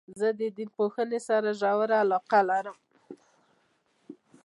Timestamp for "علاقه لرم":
2.03-2.77